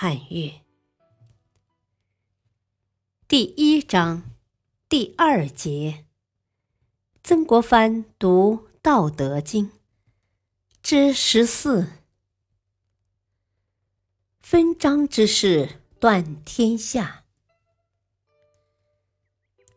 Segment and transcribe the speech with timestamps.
[0.00, 0.60] 汉乐
[3.26, 4.22] 第一章
[4.88, 6.04] 第二节：
[7.24, 9.66] 曾国藩读《道德经》
[10.80, 11.94] 之十四，
[14.38, 17.24] 分章之事断天下。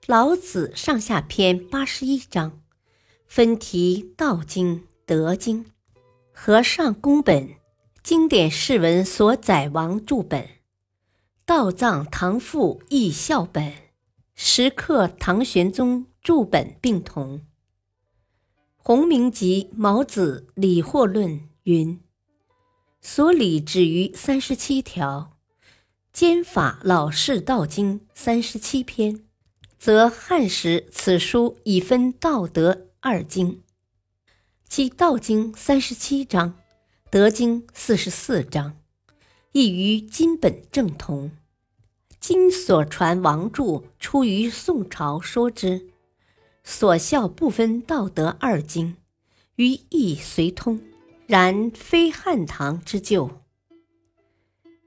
[0.05, 2.61] 老子上下篇八十一章，
[3.25, 5.65] 分题《道经》《德经》，
[6.31, 7.59] 和尚公本。
[8.03, 10.49] 经典释文所载王注本，
[11.45, 13.73] 道藏唐赋译校本，
[14.33, 17.45] 石刻唐玄宗注本并同。
[18.75, 22.01] 洪明集毛子理惑论云：
[23.01, 25.37] 所理止于三十七条，
[26.11, 29.23] 兼法老式道经三十七篇，
[29.77, 33.61] 则汉时此书已分道德二经，
[34.67, 36.60] 其道经三十七章。
[37.11, 38.77] 德经四十四章，
[39.51, 41.31] 亦与今本正同。
[42.21, 45.89] 今所传王著出于宋朝，说之
[46.63, 48.95] 所效不分道德二经，
[49.57, 50.79] 于意随通，
[51.27, 53.41] 然非汉唐之旧。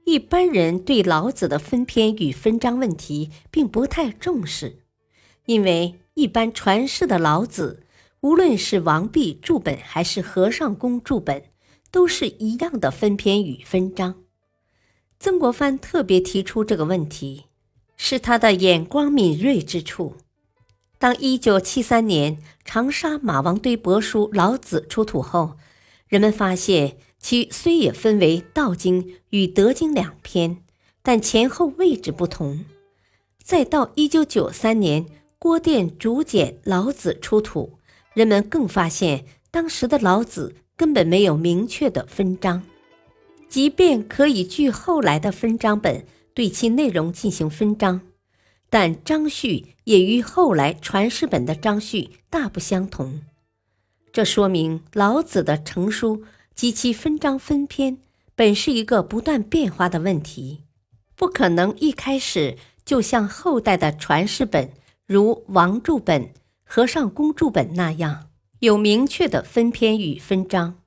[0.05, 4.79] 一般人对老子的分篇与分章问题并不太重视，
[5.45, 7.83] 因为一般传世的老子，
[8.21, 11.51] 无论是王弼注本还是和尚公注本。
[11.95, 14.15] 都是一样的分篇与分章。
[15.17, 17.45] 曾国藩特别提出这个问题，
[17.95, 20.17] 是他的眼光敏锐之处。
[20.97, 25.55] 当一九七三年长沙马王堆帛书《老子》出土后，
[26.09, 30.57] 人们发现其虽也分为《道经》与《德经》两篇，
[31.01, 32.65] 但前后位置不同。
[33.41, 35.05] 再到一九九三年
[35.39, 37.79] 郭店竹简《老子》出土，
[38.13, 40.57] 人们更发现当时的老子。
[40.77, 42.63] 根本没有明确的分章，
[43.47, 48.01] 即便可以据后来的分章本对其内容进行分章，
[48.69, 53.21] 但章序也与后来传世本的章序大不相同。
[54.11, 57.97] 这说明老子的成书及其分章分篇
[58.35, 60.63] 本是一个不断变化的问题，
[61.15, 64.71] 不可能一开始就像后代的传世本
[65.05, 66.31] 如王注本、
[66.65, 68.27] 和尚公注本那样。
[68.59, 70.81] 有明确的分篇与分章。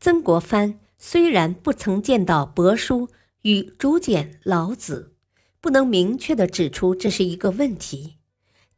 [0.00, 3.10] 曾国藩虽然不曾见到帛书
[3.42, 5.12] 与竹简《老子》，
[5.60, 8.16] 不能明确的指出这是一个问题，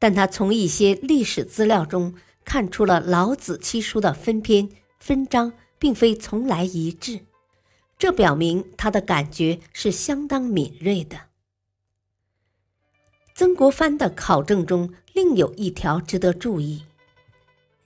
[0.01, 2.15] 但他从一些历史资料中
[2.45, 4.69] 看出了老子七书的分篇
[4.99, 7.21] 分章并非从来一致，
[7.97, 11.17] 这表明他的感觉是相当敏锐的。
[13.37, 16.83] 曾国藩的考证中另有一条值得注意。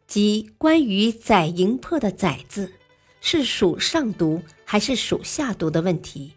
[0.07, 2.73] 即关于“载营魄”的“载”字
[3.21, 6.35] 是属上读还是属下读的问题，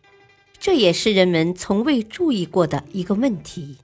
[0.59, 3.77] 这也是人们从未注意过的一个问题。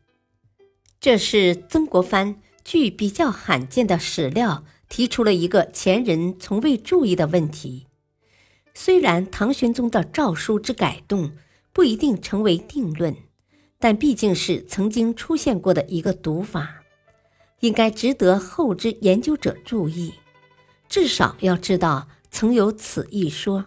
[1.00, 7.86] 这是曾国藩据比较罕见的史料提出了一个前人从未注意的问题。
[8.74, 11.32] 虽然唐玄宗的诏书之改动
[11.72, 13.16] 不一定成为定论，
[13.78, 16.82] 但毕竟是曾经出现过的一个读法。
[17.66, 20.14] 应该值得后之研究者注意，
[20.88, 23.66] 至少要知道曾有此一说。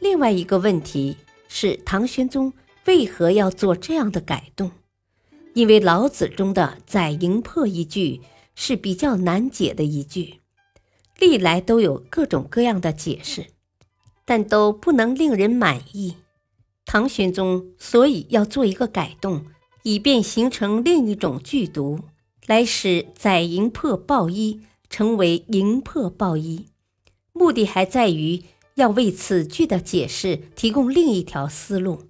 [0.00, 2.52] 另外一个问题是，唐玄宗
[2.86, 4.72] 为何要做这样的改动？
[5.54, 8.22] 因为老子中的“载营魄”一句
[8.56, 10.40] 是比较难解的一句，
[11.20, 13.46] 历来都有各种各样的解释，
[14.24, 16.16] 但都不能令人满意。
[16.86, 19.46] 唐玄宗所以要做一个改动，
[19.84, 22.00] 以便形成另一种剧读。
[22.50, 26.66] 来使“载营魄报一”成为“营魄报一”，
[27.32, 28.42] 目的还在于
[28.74, 32.08] 要为此句的解释提供另一条思路。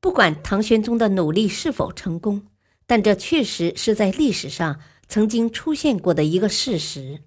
[0.00, 2.46] 不管唐玄宗的努力是否成功，
[2.86, 4.78] 但这确实是在历史上
[5.08, 7.24] 曾经出现过的一个事实。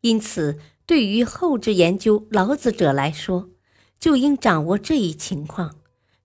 [0.00, 3.50] 因此，对于后置研究老子者来说，
[4.00, 5.76] 就应掌握这一情况，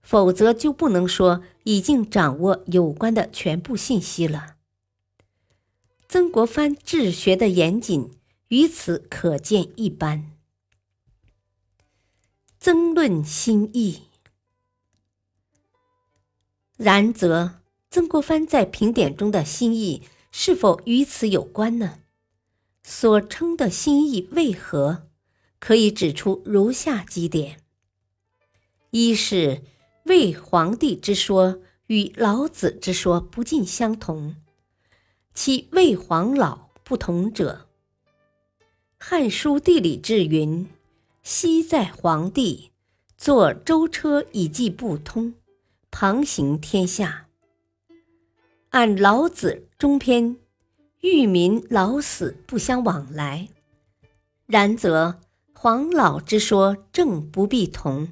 [0.02, 4.56] 否则就不能说已经掌握有关的全部信息了。
[6.12, 8.12] 曾国藩治学的严谨，
[8.50, 10.34] 于此可见一斑。
[12.60, 14.02] 曾论心意，
[16.76, 20.04] 然则，曾国藩在评点中的心意
[20.34, 22.00] 是否与此有关呢？
[22.84, 25.08] 所称的心意为何？
[25.60, 27.62] 可以指出如下几点：
[28.90, 29.64] 一是
[30.04, 34.36] 魏皇帝之说与老子之说不尽相同，
[35.34, 37.68] 其魏黄老不同者，
[39.00, 40.68] 《汉书地理志》云
[41.24, 42.72] ：“昔在黄帝，
[43.18, 45.34] 坐舟车以济不通，
[45.90, 47.28] 旁行天下。”
[48.72, 50.38] 按老子中篇。
[51.04, 53.50] 欲民老死不相往来，
[54.46, 55.20] 然则
[55.52, 58.10] 黄老之说正不必同。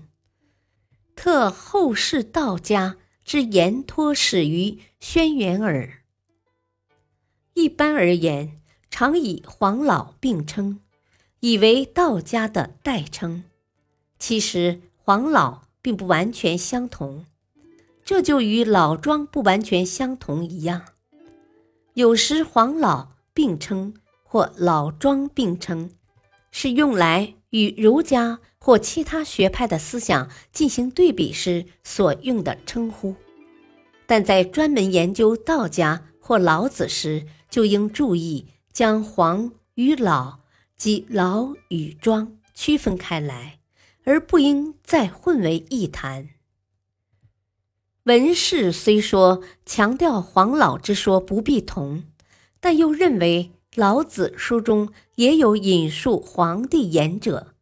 [1.15, 5.98] 特后世道家之言托始于轩辕耳。
[7.59, 10.79] 一般而言，常以黄老并称，
[11.41, 13.43] 以为道家的代称。
[14.17, 17.25] 其实黄老并不完全相同，
[18.05, 20.83] 这就与老庄不完全相同一样。
[21.95, 25.91] 有时黄老并称或老庄并称，
[26.51, 33.15] 是用来与儒家或其他学派的思想进行对比时所用的称呼。
[34.07, 40.39] 但在专门研究道家或老子时，就应注意将黄与老
[40.77, 43.59] 及老与庄区分开来，
[44.03, 46.29] 而不应再混为一谈。
[48.03, 52.03] 文士虽说强调黄老之说不必同，
[52.59, 57.53] 但又认为老子书中也有引述黄帝言者。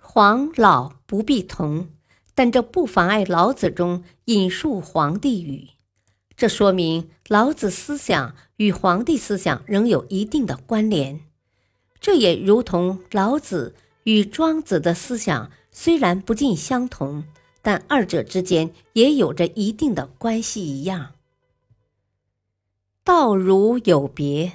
[0.00, 1.88] 黄老不必同，
[2.34, 5.73] 但这不妨碍老子中引述黄帝语。
[6.36, 11.20] 这说明老子思想与黄帝思想仍有一定的关联。
[12.00, 17.24] 这也如同老子与庄子的思想虽然不尽相同。
[17.66, 21.14] 但二者之间也有着一定的关系一样，
[23.02, 24.52] 道儒有别。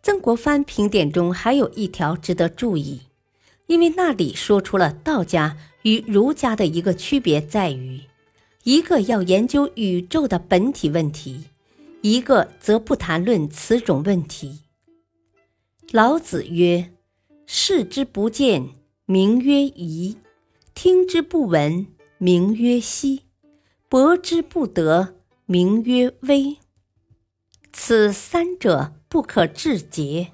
[0.00, 3.00] 曾国藩评点中还有一条值得注意，
[3.66, 8.02] 因为那里说出了道家与儒家的一个区别，在于
[8.64, 11.44] 一个要研究宇宙的本体问题，
[12.00, 14.60] 一个则不谈论此种问题。
[15.90, 16.90] 老子曰
[17.46, 18.70] ：“视之不见，
[19.04, 20.16] 名曰夷。”
[20.74, 23.20] 听之不闻，名曰希；
[23.88, 25.14] 博之不得，
[25.44, 26.56] 名曰微。
[27.70, 30.28] 此三者不可致诘。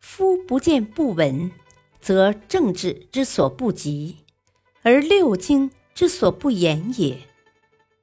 [0.00, 1.52] 夫不见不闻，
[2.00, 4.16] 则政治之所不及，
[4.82, 7.26] 而六经之所不言也，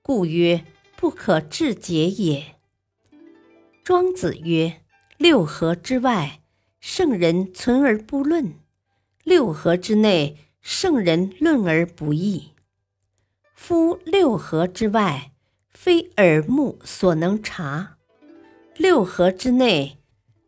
[0.01, 0.65] 故曰
[0.97, 2.57] 不可致诘也。
[3.85, 4.81] 庄子曰
[5.17, 6.41] ：“六合之外，
[6.81, 8.59] 圣人存而不论；
[9.23, 12.49] 六合之内。”圣人论而不议。
[13.53, 15.31] 夫六合之外，
[15.69, 17.95] 非耳目所能察；
[18.75, 19.99] 六合之内，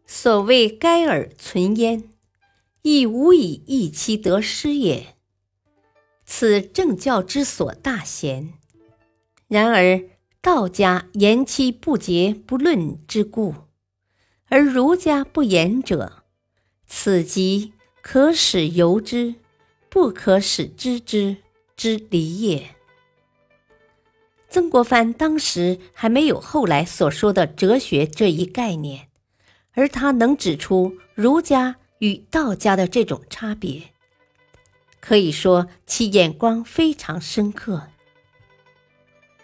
[0.05, 2.09] 所谓该耳存焉，
[2.81, 5.15] 亦无以易其得失也。
[6.27, 8.53] 此正教之所大贤。
[9.47, 10.03] 然而
[10.39, 13.55] 道家言其不节不论之故，
[14.49, 16.23] 而儒家不言者，
[16.85, 19.33] 此即可使由之。
[19.89, 21.37] 不可使知之
[21.75, 22.75] 之理也。
[24.49, 29.07] 曾国藩当时还没有后来所说的哲学这一概念，
[29.71, 33.93] 而他能指出儒家与道家的这种差别，
[35.07, 37.83] 可以说其眼光非常深刻。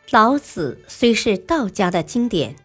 [0.10, 2.58] 老子虽是道家的经典，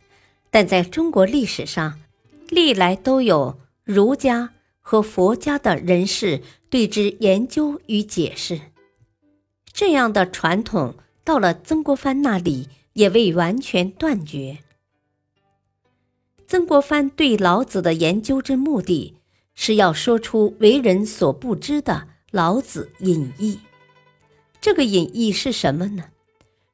[0.50, 2.00] 但在中国历史上，
[2.48, 4.50] 历来都有儒家。
[4.80, 6.40] 和佛家的人士
[6.70, 8.58] 对之研究与解释，
[9.70, 14.58] 这样的传统到了曾国藩那里也未完全断绝。
[16.46, 19.18] 曾国藩对老子的研究之目的
[19.54, 23.58] 是要说出为人所不知的老子隐逸。
[24.60, 26.04] 这个隐逸是什么呢？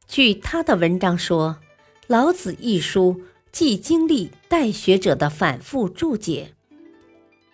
[0.08, 1.58] 据他的文章说，
[2.08, 6.54] 《老子》一书既经历代学者的反复注解。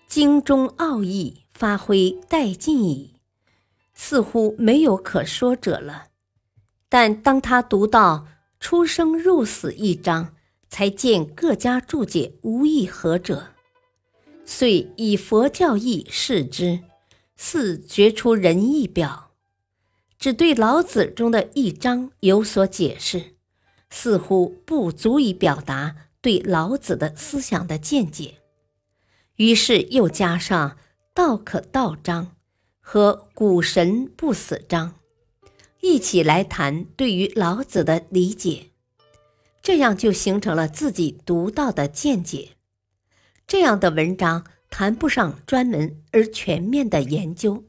[0.06, 3.14] 经中奥义发挥殆尽矣，
[3.92, 6.06] 似乎没有可说者了。
[6.88, 8.26] 但当他读到
[8.58, 10.34] “出生入死”一章，
[10.68, 13.48] 才见各家注解无异何者，
[14.44, 16.80] 遂以佛教义释之，
[17.42, 19.30] 四觉出仁义表。
[20.18, 23.36] 只对老子中的一章有所解释，
[23.88, 28.34] 似乎不足以表达对老子的思想的见解。
[29.36, 30.76] 于是又加上
[31.14, 32.36] “道可道章”
[32.78, 34.96] 和“古神不死章”，
[35.80, 38.66] 一起来谈对于老子的理解，
[39.62, 42.50] 这样就形成了自己独到的见解。
[43.46, 47.64] 这样的文章谈不上专门而全面的研究，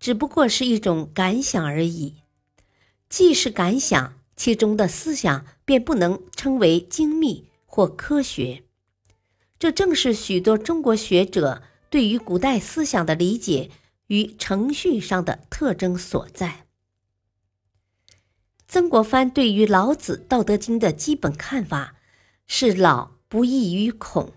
[0.00, 2.16] 只不过是一种感想而已。
[3.08, 8.64] 既是感想，其中的思想便不能称为精密或科学。
[9.58, 13.70] 这正是许多中国学者对于古代思想的理解
[14.06, 16.66] 与程序上的特征所在。
[18.66, 21.96] 曾国藩对于老子《道德经》的基本看法
[22.46, 24.32] 是“老不异于孔”，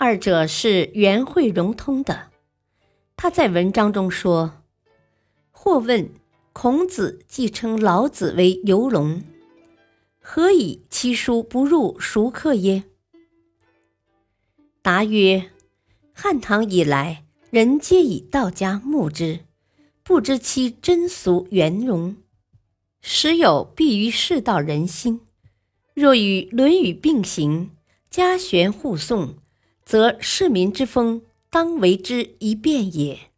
[0.00, 2.30] 二者是圆会融通的。
[3.16, 4.62] 他在文章中说
[5.50, 6.08] ：“或问
[6.52, 9.24] 孔子既称老子为游龙，
[10.20, 12.84] 何以其书不入熟客耶？”
[14.80, 15.50] 答曰
[16.14, 19.40] ：“汉唐以来，人皆以道家慕之，
[20.04, 22.14] 不知其真俗圆融，
[23.00, 25.22] 时有必于世道人心。
[25.92, 27.72] 若与《论语》并行，
[28.08, 29.34] 家学互诵，
[29.88, 33.30] 则市民之风当为之一变也。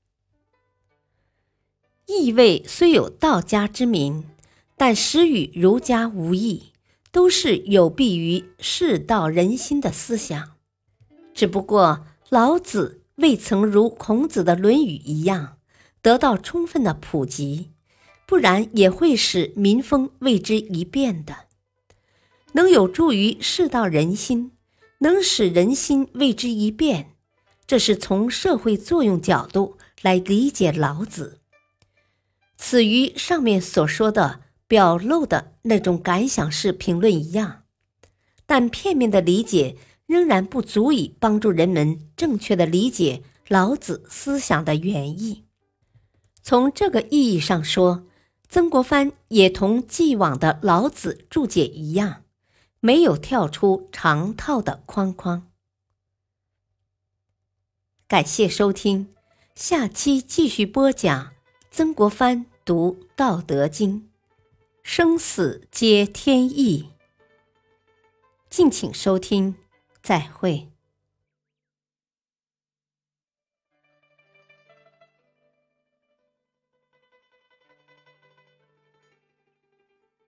[2.06, 4.24] 意味虽有道家之名，
[4.76, 6.72] 但实与儒家无异，
[7.12, 10.56] 都是有弊于世道人心的思想。”
[11.32, 15.58] 只不过老子未曾如孔子的《论语》一样
[16.02, 17.70] 得到充分的普及，
[18.26, 21.46] 不然也会使民风为之一变的。
[22.54, 24.50] 能有助于世道人心，
[25.00, 27.16] 能使人心为之一变，
[27.66, 31.40] 这是从社会作用角度来理解老子。
[32.56, 37.64] 此与上面所说的表露的那种感想式评论一样，
[38.46, 39.76] 但片面的理解。
[40.10, 45.44] 仍然不足以帮助人们正确的理解老子思想的原意。
[46.42, 48.08] 从这个意义上说，
[48.48, 52.24] 曾国藩也同既往的老子注解一样，
[52.80, 55.50] 没有跳出常套的框框。
[58.08, 59.14] 感谢收听，
[59.54, 61.32] 下期继续播讲
[61.70, 64.02] 曾国藩读《道德经》，
[64.82, 66.90] 生死皆天意。
[68.48, 69.54] 敬请收听。
[70.02, 70.72] 再会。